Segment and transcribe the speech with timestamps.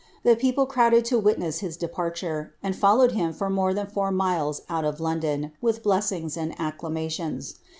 [0.23, 4.63] The people crowded to witness his departure, and followed him for more than four miles
[4.67, 7.59] out of London, with blessings and acclamations.